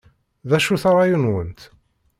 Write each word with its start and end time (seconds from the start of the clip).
D 0.49 0.51
acu-t 0.57 0.83
ṛṛay-nwent? 0.93 1.59